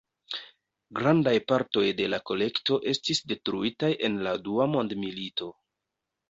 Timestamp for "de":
1.99-2.07